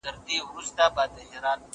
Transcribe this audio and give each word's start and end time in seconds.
مرسته 0.03 0.83
وکړه، 0.95 1.67